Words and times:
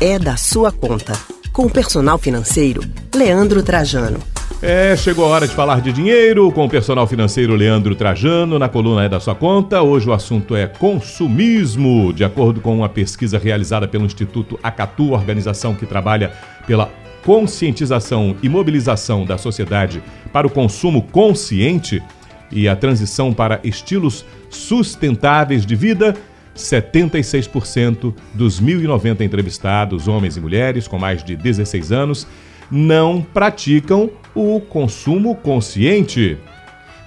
é 0.00 0.18
da 0.18 0.34
sua 0.34 0.72
conta. 0.72 1.12
Com 1.52 1.66
o 1.66 1.70
personal 1.70 2.16
financeiro, 2.16 2.80
Leandro 3.14 3.62
Trajano. 3.62 4.18
É, 4.62 4.96
chegou 4.96 5.26
a 5.26 5.28
hora 5.28 5.46
de 5.46 5.54
falar 5.54 5.82
de 5.82 5.92
dinheiro 5.92 6.50
com 6.52 6.64
o 6.64 6.68
personal 6.70 7.06
financeiro 7.06 7.54
Leandro 7.54 7.94
Trajano 7.94 8.58
na 8.58 8.68
coluna 8.68 9.04
É 9.04 9.08
da 9.08 9.20
Sua 9.20 9.34
Conta. 9.34 9.82
Hoje 9.82 10.08
o 10.08 10.12
assunto 10.14 10.56
é 10.56 10.66
consumismo. 10.66 12.14
De 12.14 12.24
acordo 12.24 12.60
com 12.60 12.74
uma 12.74 12.88
pesquisa 12.88 13.38
realizada 13.38 13.86
pelo 13.86 14.06
Instituto 14.06 14.58
Acatu, 14.62 15.12
organização 15.12 15.74
que 15.74 15.84
trabalha 15.84 16.32
pela 16.66 16.90
conscientização 17.22 18.34
e 18.42 18.48
mobilização 18.48 19.26
da 19.26 19.36
sociedade 19.36 20.02
para 20.32 20.46
o 20.46 20.50
consumo 20.50 21.02
consciente 21.02 22.02
e 22.50 22.68
a 22.68 22.74
transição 22.74 23.32
para 23.32 23.60
estilos 23.62 24.24
sustentáveis 24.48 25.64
de 25.64 25.76
vida, 25.76 26.16
76% 26.56 28.14
dos 28.34 28.60
1.090 28.60 29.20
entrevistados, 29.22 30.08
homens 30.08 30.36
e 30.36 30.40
mulheres 30.40 30.88
com 30.88 30.98
mais 30.98 31.22
de 31.22 31.36
16 31.36 31.92
anos, 31.92 32.26
não 32.70 33.22
praticam 33.22 34.10
o 34.34 34.60
consumo 34.60 35.34
consciente. 35.34 36.38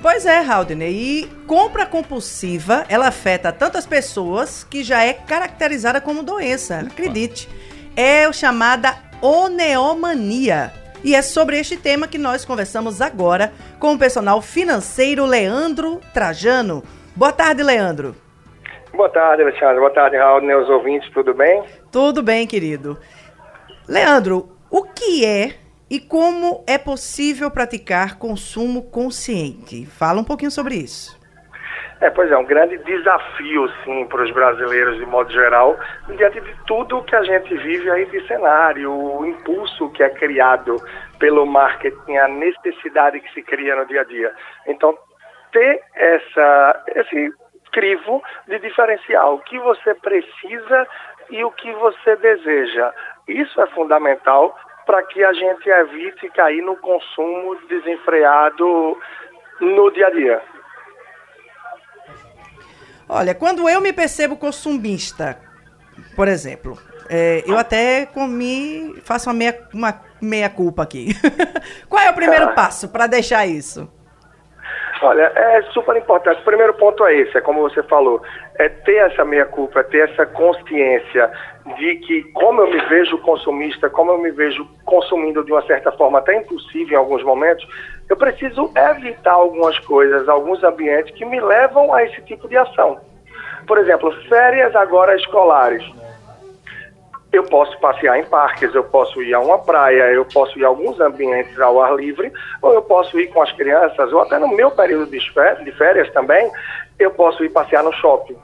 Pois 0.02 0.26
é, 0.26 0.40
Haldner, 0.40 0.92
e 0.92 1.30
compra 1.48 1.86
compulsiva, 1.86 2.86
ela 2.90 3.08
afeta 3.08 3.54
tantas 3.54 3.86
pessoas 3.86 4.66
que 4.70 4.84
já 4.84 5.02
é 5.02 5.14
caracterizada 5.14 6.02
como 6.02 6.24
doença, 6.24 6.80
acredite. 6.80 7.48
É 7.96 8.28
o 8.28 8.34
chamada 8.34 8.98
oneomania. 9.22 10.74
E 11.04 11.16
é 11.16 11.22
sobre 11.22 11.58
este 11.58 11.78
tema 11.78 12.08
que 12.08 12.18
nós 12.18 12.44
conversamos 12.44 13.00
agora 13.02 13.54
com 13.80 13.94
o 13.94 13.98
personal 13.98 14.42
financeiro 14.42 15.26
Leandro 15.26 16.02
Trajano. 16.14 16.84
Boa 17.16 17.32
tarde, 17.32 17.64
Leandro. 17.64 18.23
Boa 18.94 19.10
tarde, 19.10 19.42
Alexandre. 19.42 19.80
Boa 19.80 19.90
tarde, 19.90 20.18
Raul, 20.18 20.42
meus 20.42 20.70
ouvintes, 20.70 21.10
tudo 21.12 21.34
bem? 21.34 21.64
Tudo 21.92 22.22
bem, 22.22 22.46
querido. 22.46 22.98
Leandro, 23.90 24.50
o 24.70 24.84
que 24.84 25.26
é 25.26 25.56
e 25.90 26.00
como 26.00 26.64
é 26.68 26.78
possível 26.78 27.50
praticar 27.50 28.20
consumo 28.20 28.84
consciente? 28.92 29.88
Fala 29.88 30.22
um 30.22 30.24
pouquinho 30.24 30.52
sobre 30.52 30.76
isso. 30.76 31.20
É, 32.02 32.10
pois 32.12 32.30
é, 32.32 32.38
um 32.38 32.46
grande 32.46 32.78
desafio, 32.80 33.68
sim, 33.84 34.06
para 34.06 34.24
os 34.24 34.32
brasileiros 34.32 34.98
de 34.98 35.06
modo 35.06 35.32
geral, 35.32 35.76
diante 36.16 36.40
de 36.42 36.54
tudo 36.68 37.02
que 37.04 37.16
a 37.16 37.24
gente 37.24 37.56
vive 37.56 37.90
aí 37.90 38.06
de 38.06 38.28
cenário, 38.28 38.92
o 38.92 39.26
impulso 39.26 39.90
que 39.90 40.04
é 40.04 40.10
criado 40.10 40.76
pelo 41.18 41.46
marketing, 41.46 42.18
a 42.18 42.28
necessidade 42.28 43.22
que 43.22 43.34
se 43.34 43.42
cria 43.42 43.76
no 43.76 43.86
dia 43.88 44.02
a 44.02 44.04
dia. 44.04 44.32
Então, 44.68 44.96
ter 45.52 45.82
essa, 45.96 46.84
esse 46.96 47.32
crivo 47.74 48.24
de 48.48 48.60
diferencial, 48.60 49.36
o 49.36 49.40
que 49.40 49.60
você 49.60 49.94
precisa 49.96 50.88
e 51.30 51.44
o 51.44 51.52
que 51.52 51.72
você 51.74 52.16
deseja. 52.16 52.94
Isso 53.28 53.60
é 53.60 53.68
fundamental 53.68 54.56
para 54.86 55.04
que 55.04 55.24
a 55.24 55.34
gente 55.34 55.70
evite 55.70 56.30
cair 56.30 56.62
no 56.62 56.78
consumo 56.78 57.56
desenfreado 57.68 58.98
no 59.60 59.92
dia 59.92 60.08
a 60.08 60.12
dia. 60.12 60.42
Olha, 63.08 63.36
quando 63.36 63.70
eu 63.70 63.82
me 63.82 63.94
percebo 63.94 64.38
consumista, 64.38 65.40
por 66.16 66.28
exemplo, 66.28 66.78
é, 67.10 67.44
eu 67.46 67.58
até 67.58 68.06
comi, 68.06 69.02
faço 69.04 69.30
uma 69.30 69.36
meia, 69.36 69.68
uma 69.74 70.02
meia 70.22 70.50
culpa 70.50 70.84
aqui. 70.84 71.10
Qual 71.90 72.02
é 72.02 72.10
o 72.10 72.16
primeiro 72.16 72.46
ah. 72.46 72.54
passo 72.54 72.90
para 72.90 73.08
deixar 73.08 73.46
isso? 73.46 73.92
Olha, 75.04 75.34
é 75.36 75.62
super 75.74 75.98
importante. 75.98 76.40
O 76.40 76.46
primeiro 76.46 76.74
ponto 76.76 77.06
é 77.06 77.14
esse, 77.14 77.38
é 77.38 77.42
como 77.42 77.60
você 77.60 77.84
falou, 77.84 78.22
é 78.58 78.70
ter 78.70 78.96
essa 78.96 79.26
meia-culpa, 79.26 79.82
é 79.82 79.84
ter 79.84 80.10
essa 80.10 80.26
consciência 80.26 81.30
de 81.78 81.96
que 81.98 82.24
como 82.32 82.62
eu 82.62 82.70
me 82.70 82.80
vejo 82.86 83.18
consumista, 83.18 83.90
como 83.90 84.12
eu 84.12 84.20
me 84.20 84.32
vejo 84.32 84.66
consumindo 84.86 85.44
de 85.44 85.52
uma 85.52 85.62
certa 85.64 85.92
forma 85.92 86.20
até 86.20 86.38
impossível 86.38 86.94
em 86.94 87.02
alguns 87.02 87.22
momentos, 87.22 87.68
eu 88.10 88.16
preciso 88.16 88.72
evitar 88.78 89.34
algumas 89.34 89.78
coisas, 89.80 90.30
alguns 90.30 90.64
ambientes 90.64 91.14
que 91.16 91.26
me 91.26 91.42
levam 91.42 91.94
a 91.94 92.06
esse 92.06 92.22
tipo 92.22 92.48
de 92.48 92.56
ação. 92.56 92.98
Por 93.68 93.78
exemplo, 93.78 94.10
férias 94.30 94.74
agora 94.74 95.18
escolares 95.18 95.84
eu 97.34 97.44
posso 97.44 97.78
passear 97.80 98.20
em 98.20 98.26
parques, 98.26 98.74
eu 98.76 98.84
posso 98.84 99.22
ir 99.24 99.34
a 99.34 99.40
uma 99.40 99.58
praia, 99.58 100.12
eu 100.12 100.24
posso 100.24 100.58
ir 100.60 100.64
a 100.64 100.68
alguns 100.68 101.00
ambientes 101.02 101.60
ao 101.60 101.82
ar 101.82 101.96
livre, 101.96 102.32
ou 102.62 102.74
eu 102.74 102.82
posso 102.84 103.20
ir 103.20 103.28
com 103.28 103.42
as 103.42 103.52
crianças, 103.54 104.14
ou 104.14 104.22
até 104.22 104.38
no 104.38 104.48
meu 104.50 104.70
período 104.70 105.10
de 105.10 105.74
férias 105.74 106.12
também, 106.12 106.50
eu 107.00 107.10
posso 107.10 107.44
ir 107.44 107.50
passear 107.50 107.84
no 107.84 107.92
shopping. 107.92 108.38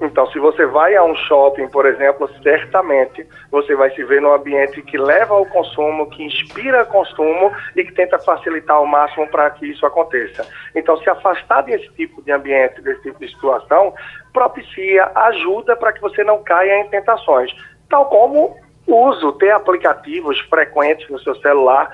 Então, 0.00 0.26
se 0.30 0.38
você 0.38 0.66
vai 0.66 0.94
a 0.94 1.02
um 1.02 1.14
shopping, 1.14 1.68
por 1.68 1.86
exemplo, 1.86 2.28
certamente 2.42 3.26
você 3.50 3.74
vai 3.74 3.90
se 3.90 4.04
ver 4.04 4.20
num 4.20 4.32
ambiente 4.32 4.82
que 4.82 4.98
leva 4.98 5.34
ao 5.34 5.46
consumo, 5.46 6.10
que 6.10 6.22
inspira 6.22 6.84
consumo 6.84 7.52
e 7.74 7.84
que 7.84 7.92
tenta 7.92 8.18
facilitar 8.18 8.76
ao 8.76 8.86
máximo 8.86 9.26
para 9.28 9.50
que 9.50 9.66
isso 9.66 9.86
aconteça. 9.86 10.46
Então, 10.74 10.96
se 10.98 11.08
afastar 11.08 11.62
desse 11.62 11.88
tipo 11.94 12.22
de 12.22 12.32
ambiente, 12.32 12.80
desse 12.82 13.02
tipo 13.02 13.18
de 13.18 13.28
situação, 13.28 13.94
propicia, 14.32 15.10
ajuda 15.14 15.76
para 15.76 15.92
que 15.92 16.00
você 16.00 16.22
não 16.22 16.42
caia 16.42 16.80
em 16.80 16.88
tentações 16.88 17.52
tal 17.88 18.06
como 18.06 18.56
uso, 18.86 19.32
ter 19.32 19.50
aplicativos 19.50 20.38
frequentes 20.40 21.08
no 21.08 21.18
seu 21.20 21.34
celular 21.36 21.90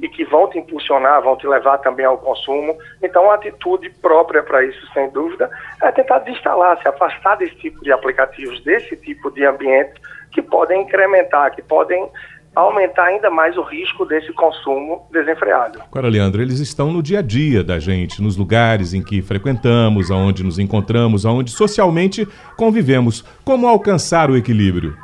e 0.00 0.08
que 0.08 0.24
vão 0.24 0.48
te 0.48 0.58
impulsionar, 0.58 1.22
vão 1.22 1.36
te 1.36 1.46
levar 1.46 1.78
também 1.78 2.06
ao 2.06 2.18
consumo. 2.18 2.76
Então, 3.02 3.30
a 3.30 3.34
atitude 3.34 3.90
própria 4.00 4.42
para 4.42 4.64
isso, 4.64 4.86
sem 4.92 5.10
dúvida, 5.10 5.50
é 5.82 5.90
tentar 5.90 6.20
desinstalar, 6.20 6.80
se 6.80 6.88
afastar 6.88 7.36
desse 7.36 7.56
tipo 7.56 7.82
de 7.82 7.90
aplicativos, 7.90 8.62
desse 8.62 8.96
tipo 8.96 9.30
de 9.30 9.44
ambiente 9.44 10.00
que 10.30 10.40
podem 10.40 10.82
incrementar, 10.82 11.54
que 11.54 11.62
podem 11.62 12.08
aumentar 12.54 13.04
ainda 13.04 13.30
mais 13.30 13.56
o 13.56 13.62
risco 13.62 14.04
desse 14.04 14.32
consumo 14.32 15.06
desenfreado. 15.12 15.80
Agora, 15.80 16.08
Leandro, 16.08 16.42
eles 16.42 16.58
estão 16.58 16.92
no 16.92 17.02
dia 17.02 17.20
a 17.20 17.22
dia 17.22 17.62
da 17.62 17.78
gente, 17.78 18.22
nos 18.22 18.36
lugares 18.36 18.94
em 18.94 19.02
que 19.02 19.22
frequentamos, 19.22 20.10
aonde 20.10 20.42
nos 20.42 20.58
encontramos, 20.58 21.24
aonde 21.24 21.50
socialmente 21.50 22.26
convivemos. 22.56 23.22
Como 23.44 23.66
alcançar 23.66 24.30
o 24.30 24.36
equilíbrio? 24.36 24.96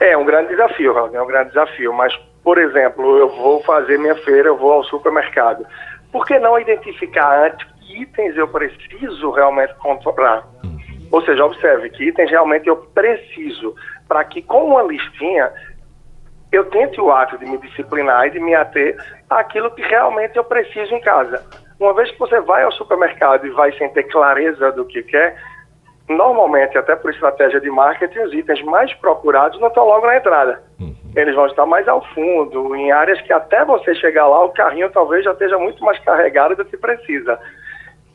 É 0.00 0.16
um 0.16 0.24
grande 0.24 0.48
desafio, 0.48 0.96
é 1.12 1.22
um 1.22 1.26
grande 1.26 1.50
desafio. 1.50 1.92
Mas, 1.92 2.16
por 2.42 2.56
exemplo, 2.58 3.18
eu 3.18 3.28
vou 3.28 3.62
fazer 3.62 3.98
minha 3.98 4.16
feira, 4.16 4.48
eu 4.48 4.56
vou 4.56 4.72
ao 4.72 4.84
supermercado. 4.84 5.66
Por 6.10 6.26
que 6.26 6.38
não 6.38 6.58
identificar 6.58 7.46
antes 7.46 7.66
que 7.80 8.02
itens 8.02 8.34
eu 8.36 8.48
preciso 8.48 9.30
realmente 9.30 9.74
comprar? 9.74 10.44
Uhum. 10.64 10.78
Ou 11.12 11.22
seja, 11.22 11.44
observe 11.44 11.90
que 11.90 12.08
itens 12.08 12.30
realmente 12.30 12.66
eu 12.66 12.76
preciso, 12.76 13.74
para 14.08 14.24
que 14.24 14.40
com 14.40 14.64
uma 14.64 14.82
listinha 14.82 15.52
eu 16.50 16.64
tente 16.64 17.00
o 17.00 17.12
ato 17.12 17.38
de 17.38 17.44
me 17.44 17.58
disciplinar 17.58 18.26
e 18.26 18.30
de 18.30 18.40
me 18.40 18.54
ater 18.54 18.96
àquilo 19.28 19.70
que 19.70 19.82
realmente 19.82 20.36
eu 20.36 20.44
preciso 20.44 20.94
em 20.94 21.00
casa. 21.00 21.44
Uma 21.78 21.94
vez 21.94 22.10
que 22.10 22.18
você 22.18 22.40
vai 22.40 22.62
ao 22.62 22.72
supermercado 22.72 23.46
e 23.46 23.50
vai 23.50 23.72
sem 23.78 23.88
ter 23.90 24.04
clareza 24.04 24.72
do 24.72 24.84
que 24.84 25.02
quer, 25.02 25.36
normalmente, 26.10 26.76
até 26.76 26.96
por 26.96 27.10
estratégia 27.10 27.60
de 27.60 27.70
marketing, 27.70 28.18
os 28.20 28.34
itens 28.34 28.62
mais 28.62 28.92
procurados 28.94 29.58
não 29.60 29.68
estão 29.68 29.86
logo 29.86 30.06
na 30.06 30.16
entrada. 30.16 30.62
Uhum. 30.80 30.94
Eles 31.14 31.34
vão 31.34 31.46
estar 31.46 31.66
mais 31.66 31.86
ao 31.88 32.04
fundo, 32.14 32.74
em 32.74 32.90
áreas 32.90 33.20
que 33.22 33.32
até 33.32 33.64
você 33.64 33.94
chegar 33.94 34.26
lá, 34.26 34.44
o 34.44 34.50
carrinho 34.50 34.90
talvez 34.90 35.24
já 35.24 35.32
esteja 35.32 35.58
muito 35.58 35.82
mais 35.84 35.98
carregado 36.00 36.56
do 36.56 36.64
que 36.64 36.76
precisa. 36.76 37.38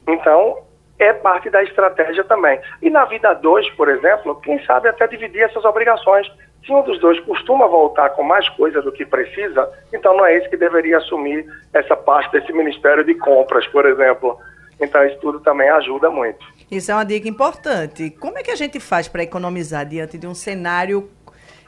Então, 0.08 0.60
é 1.00 1.12
parte 1.14 1.50
da 1.50 1.64
estratégia 1.64 2.24
também. 2.24 2.60
E 2.82 2.90
na 2.90 3.06
vida 3.06 3.34
2, 3.34 3.70
por 3.72 3.90
exemplo, 3.90 4.36
quem 4.42 4.64
sabe 4.66 4.88
até 4.88 5.08
dividir 5.08 5.42
essas 5.42 5.66
obrigações. 5.66 6.32
Se 6.66 6.72
um 6.72 6.82
dos 6.82 7.00
dois 7.00 7.20
costuma 7.22 7.68
voltar 7.68 8.10
com 8.10 8.24
mais 8.24 8.50
coisa 8.50 8.82
do 8.82 8.92
que 8.92 9.06
precisa, 9.06 9.70
então 9.94 10.18
não 10.18 10.26
é 10.26 10.36
esse 10.36 10.50
que 10.50 10.58
deveria 10.58 10.98
assumir 10.98 11.46
essa 11.74 11.96
parte 11.96 12.32
desse 12.32 12.52
Ministério 12.52 13.04
de 13.04 13.14
Compras, 13.14 13.68
por 13.68 13.86
exemplo. 13.86 14.40
Então, 14.80 15.06
isso 15.06 15.18
tudo 15.20 15.40
também 15.40 15.70
ajuda 15.70 16.10
muito. 16.10 16.46
Isso 16.70 16.92
é 16.92 16.96
uma 16.96 17.06
dica 17.06 17.28
importante. 17.28 18.10
Como 18.12 18.38
é 18.38 18.44
que 18.44 18.52
a 18.52 18.56
gente 18.56 18.80
faz 18.80 19.08
para 19.08 19.24
economizar 19.24 19.86
diante 19.86 20.18
de 20.18 20.28
um 20.28 20.34
cenário 20.34 21.10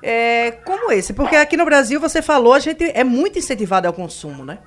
é, 0.04 0.52
como 0.52 0.92
esse? 0.92 1.14
Porque 1.14 1.36
aqui 1.36 1.56
no 1.56 1.66
Brasil, 1.66 2.00
você 2.00 2.22
falou, 2.22 2.54
a 2.54 2.60
gente 2.60 2.84
é 2.84 3.04
muito 3.04 3.40
incentivado 3.40 3.88
ao 3.88 3.94
consumo, 3.94 4.44
né? 4.44 4.60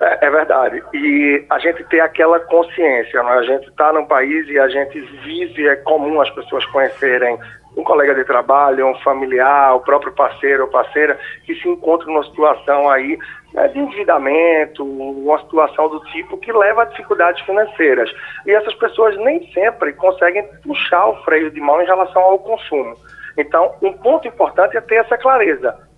É, 0.00 0.26
é 0.26 0.30
verdade. 0.30 0.82
E 0.94 1.44
a 1.50 1.58
gente 1.58 1.84
tem 1.84 2.00
aquela 2.00 2.40
consciência, 2.40 3.22
né? 3.22 3.30
a 3.32 3.42
gente 3.42 3.68
está 3.68 3.92
num 3.92 4.06
país 4.06 4.48
e 4.48 4.58
a 4.58 4.68
gente 4.68 4.98
vive, 5.22 5.68
é 5.68 5.76
comum 5.76 6.20
as 6.20 6.30
pessoas 6.30 6.64
conhecerem 6.66 7.38
um 7.76 7.84
colega 7.84 8.14
de 8.14 8.24
trabalho, 8.24 8.86
um 8.86 8.98
familiar, 9.00 9.74
o 9.74 9.80
próprio 9.80 10.12
parceiro 10.12 10.64
ou 10.64 10.68
parceira 10.68 11.18
que 11.44 11.54
se 11.54 11.68
encontra 11.68 12.06
numa 12.06 12.24
situação 12.24 12.88
aí 12.88 13.18
né, 13.54 13.68
de 13.68 13.78
endividamento, 13.78 14.84
uma 14.84 15.38
situação 15.40 15.88
do 15.88 16.00
tipo 16.06 16.36
que 16.38 16.52
leva 16.52 16.82
a 16.82 16.86
dificuldades 16.86 17.44
financeiras. 17.44 18.10
E 18.46 18.52
essas 18.52 18.74
pessoas 18.74 19.16
nem 19.18 19.46
sempre 19.52 19.92
conseguem 19.92 20.44
puxar 20.62 21.06
o 21.06 21.22
freio 21.24 21.50
de 21.50 21.60
mão 21.60 21.80
em 21.80 21.86
relação 21.86 22.22
ao 22.22 22.38
consumo. 22.38 22.96
Então, 23.36 23.74
um 23.80 23.92
ponto 23.92 24.26
importante 24.26 24.76
é 24.76 24.80
ter 24.80 24.96
essa 24.96 25.16
clareza. 25.16 25.89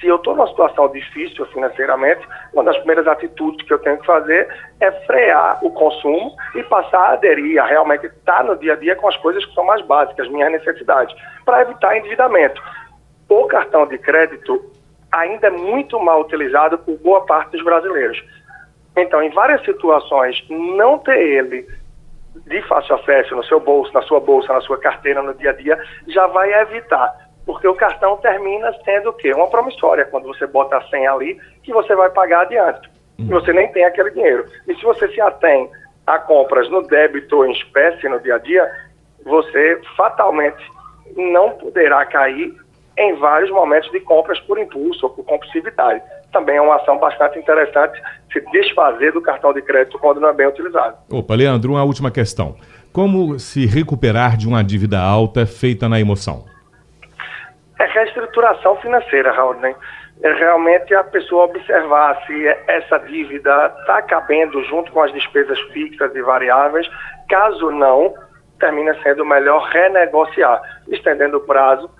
Se 0.00 0.06
eu 0.06 0.16
estou 0.16 0.36
numa 0.36 0.48
situação 0.48 0.88
difícil 0.92 1.46
financeiramente, 1.46 2.26
uma 2.52 2.64
das 2.64 2.76
primeiras 2.78 3.06
atitudes 3.06 3.66
que 3.66 3.72
eu 3.72 3.78
tenho 3.78 3.98
que 3.98 4.06
fazer 4.06 4.46
é 4.80 4.90
frear 5.06 5.58
o 5.64 5.70
consumo 5.70 6.36
e 6.54 6.62
passar 6.64 7.00
a 7.00 7.12
aderir, 7.12 7.58
a 7.62 7.66
realmente 7.66 8.06
estar 8.06 8.44
no 8.44 8.56
dia 8.56 8.74
a 8.74 8.76
dia 8.76 8.94
com 8.94 9.08
as 9.08 9.16
coisas 9.18 9.44
que 9.44 9.54
são 9.54 9.64
mais 9.64 9.84
básicas, 9.86 10.28
minhas 10.28 10.52
necessidades, 10.52 11.16
para 11.44 11.62
evitar 11.62 11.96
endividamento. 11.96 12.62
O 13.28 13.46
cartão 13.46 13.86
de 13.86 13.96
crédito 13.96 14.70
ainda 15.10 15.46
é 15.46 15.50
muito 15.50 15.98
mal 15.98 16.20
utilizado 16.20 16.78
por 16.78 16.98
boa 16.98 17.24
parte 17.24 17.52
dos 17.52 17.64
brasileiros. 17.64 18.22
Então, 18.96 19.22
em 19.22 19.30
várias 19.30 19.64
situações, 19.64 20.44
não 20.48 20.98
ter 20.98 21.18
ele 21.18 21.66
de 22.46 22.62
fácil 22.62 22.96
acesso 22.96 23.34
no 23.34 23.44
seu 23.44 23.60
bolso, 23.60 23.92
na 23.92 24.02
sua 24.02 24.20
bolsa, 24.20 24.52
na 24.52 24.60
sua 24.60 24.78
carteira, 24.78 25.22
no 25.22 25.34
dia 25.34 25.50
a 25.50 25.52
dia, 25.52 25.78
já 26.06 26.26
vai 26.26 26.52
evitar. 26.62 27.25
Porque 27.46 27.66
o 27.68 27.74
cartão 27.74 28.16
termina 28.16 28.74
sendo 28.84 29.10
o 29.10 29.12
quê? 29.12 29.32
Uma 29.32 29.48
promissória, 29.48 30.04
quando 30.04 30.26
você 30.26 30.46
bota 30.46 30.76
a 30.76 30.88
senha 30.88 31.12
ali, 31.12 31.40
que 31.62 31.72
você 31.72 31.94
vai 31.94 32.10
pagar 32.10 32.42
adiante. 32.42 32.90
E 33.18 33.24
você 33.24 33.52
nem 33.52 33.70
tem 33.72 33.84
aquele 33.84 34.10
dinheiro. 34.10 34.44
E 34.68 34.74
se 34.74 34.82
você 34.82 35.08
se 35.08 35.20
atém 35.20 35.70
a 36.06 36.18
compras 36.18 36.68
no 36.68 36.82
débito 36.82 37.36
ou 37.36 37.46
em 37.46 37.52
espécie 37.52 38.08
no 38.08 38.20
dia 38.20 38.34
a 38.34 38.38
dia, 38.38 38.70
você 39.24 39.80
fatalmente 39.96 40.62
não 41.16 41.50
poderá 41.52 42.04
cair 42.04 42.54
em 42.98 43.14
vários 43.16 43.50
momentos 43.50 43.90
de 43.90 44.00
compras 44.00 44.40
por 44.40 44.58
impulso 44.58 45.06
ou 45.06 45.10
por 45.10 45.24
compulsividade. 45.24 46.02
Também 46.32 46.56
é 46.56 46.60
uma 46.60 46.76
ação 46.76 46.98
bastante 46.98 47.38
interessante 47.38 48.00
se 48.32 48.40
desfazer 48.50 49.12
do 49.12 49.20
cartão 49.20 49.52
de 49.52 49.62
crédito 49.62 49.98
quando 49.98 50.20
não 50.20 50.28
é 50.28 50.32
bem 50.32 50.46
utilizado. 50.46 50.96
Opa, 51.10 51.34
Leandro, 51.34 51.72
uma 51.72 51.84
última 51.84 52.10
questão. 52.10 52.56
Como 52.92 53.38
se 53.38 53.66
recuperar 53.66 54.36
de 54.36 54.48
uma 54.48 54.64
dívida 54.64 54.98
alta 54.98 55.46
feita 55.46 55.88
na 55.88 56.00
emoção? 56.00 56.44
É 57.78 57.84
reestruturação 57.84 58.76
financeira, 58.76 59.32
Raul. 59.32 59.54
Né? 59.54 59.74
É 60.22 60.32
realmente 60.32 60.94
a 60.94 61.04
pessoa 61.04 61.44
observar 61.44 62.24
se 62.26 62.46
essa 62.66 62.98
dívida 62.98 63.74
está 63.80 64.00
cabendo 64.02 64.62
junto 64.64 64.90
com 64.92 65.02
as 65.02 65.12
despesas 65.12 65.58
fixas 65.72 66.14
e 66.14 66.22
variáveis. 66.22 66.88
Caso 67.28 67.70
não, 67.70 68.14
termina 68.58 68.94
sendo 69.02 69.24
melhor 69.24 69.62
renegociar, 69.68 70.60
estendendo 70.88 71.36
o 71.36 71.46
prazo 71.46 71.90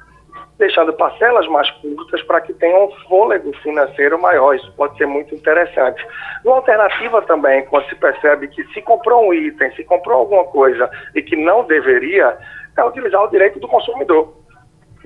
deixando 0.59 0.93
parcelas 0.93 1.47
mais 1.49 1.71
curtas 1.71 2.23
para 2.23 2.41
que 2.41 2.53
tenha 2.55 2.79
um 2.79 2.91
fôlego 3.09 3.53
financeiro 3.59 4.21
maior. 4.21 4.55
Isso 4.55 4.73
pode 4.73 4.97
ser 4.97 5.07
muito 5.07 5.35
interessante. 5.35 6.05
Uma 6.45 6.57
alternativa 6.57 7.23
também, 7.23 7.65
quando 7.67 7.89
se 7.89 7.95
percebe 7.95 8.49
que 8.49 8.65
se 8.73 8.81
comprou 8.83 9.29
um 9.29 9.35
item, 9.35 9.71
se 9.75 9.85
comprou 9.85 10.21
alguma 10.21 10.45
coisa 10.45 10.91
e 11.15 11.23
que 11.23 11.37
não 11.37 11.65
deveria, 11.65 12.37
é 12.77 12.85
utilizar 12.85 13.23
o 13.23 13.31
direito 13.31 13.59
do 13.61 13.69
consumidor. 13.69 14.35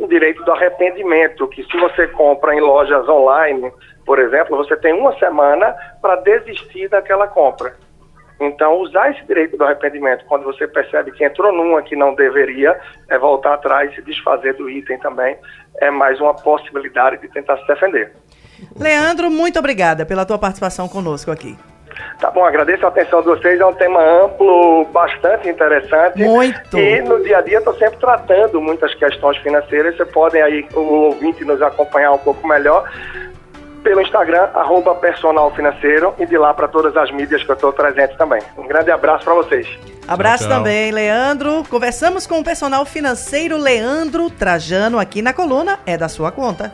O 0.00 0.08
direito 0.08 0.42
do 0.44 0.52
arrependimento, 0.52 1.46
que 1.48 1.62
se 1.62 1.76
você 1.78 2.08
compra 2.08 2.54
em 2.54 2.60
lojas 2.60 3.06
online, 3.08 3.70
por 4.06 4.18
exemplo, 4.18 4.56
você 4.56 4.76
tem 4.76 4.94
uma 4.94 5.16
semana 5.18 5.74
para 6.00 6.16
desistir 6.16 6.88
daquela 6.88 7.28
compra. 7.28 7.76
Então, 8.40 8.78
usar 8.80 9.10
esse 9.10 9.22
direito 9.26 9.58
do 9.58 9.64
arrependimento 9.64 10.24
quando 10.24 10.44
você 10.44 10.66
percebe 10.66 11.12
que 11.12 11.22
entrou 11.22 11.52
numa 11.52 11.82
que 11.82 11.94
não 11.94 12.14
deveria, 12.14 12.80
é 13.10 13.18
voltar 13.18 13.52
atrás 13.52 13.92
e 13.92 13.96
se 13.96 14.02
desfazer 14.02 14.54
do 14.54 14.70
item 14.70 14.98
também, 14.98 15.36
é 15.78 15.90
mais 15.90 16.18
uma 16.18 16.32
possibilidade 16.32 17.20
de 17.20 17.28
tentar 17.28 17.58
se 17.58 17.66
defender. 17.66 18.10
Leandro, 18.78 19.30
muito 19.30 19.58
obrigada 19.58 20.06
pela 20.06 20.24
tua 20.24 20.38
participação 20.38 20.88
conosco 20.88 21.30
aqui. 21.30 21.56
Tá 22.20 22.30
bom, 22.30 22.44
agradeço 22.44 22.84
a 22.84 22.88
atenção 22.88 23.20
de 23.22 23.28
vocês, 23.28 23.58
é 23.58 23.64
um 23.64 23.72
tema 23.72 23.98
amplo, 24.02 24.84
bastante 24.92 25.48
interessante. 25.48 26.22
Muito. 26.22 26.78
E 26.78 27.00
no 27.00 27.22
dia 27.22 27.38
a 27.38 27.40
dia 27.40 27.58
estou 27.58 27.74
sempre 27.74 27.98
tratando 27.98 28.60
muitas 28.60 28.94
questões 28.94 29.38
financeiras, 29.38 29.96
vocês 29.96 30.10
podem 30.10 30.42
aí, 30.42 30.68
o 30.74 30.80
ouvinte, 30.80 31.44
nos 31.44 31.62
acompanhar 31.62 32.12
um 32.12 32.18
pouco 32.18 32.46
melhor 32.46 32.84
pelo 33.82 34.02
Instagram, 34.02 34.48
arroba 34.54 34.94
personal 34.94 35.50
financeiro, 35.54 36.14
e 36.18 36.26
de 36.26 36.36
lá 36.36 36.52
para 36.52 36.68
todas 36.68 36.94
as 36.96 37.10
mídias 37.10 37.42
que 37.42 37.50
eu 37.50 37.54
estou 37.54 37.72
presente 37.72 38.16
também. 38.18 38.42
Um 38.58 38.66
grande 38.66 38.90
abraço 38.90 39.24
para 39.24 39.34
vocês. 39.34 39.66
Abraço 40.06 40.44
tchau, 40.44 40.48
tchau. 40.48 40.58
também, 40.58 40.90
Leandro. 40.90 41.64
Conversamos 41.70 42.26
com 42.26 42.40
o 42.40 42.44
personal 42.44 42.84
financeiro 42.84 43.56
Leandro 43.56 44.28
Trajano 44.28 44.98
aqui 44.98 45.22
na 45.22 45.32
coluna 45.32 45.78
É 45.86 45.96
da 45.96 46.08
Sua 46.08 46.30
Conta. 46.30 46.72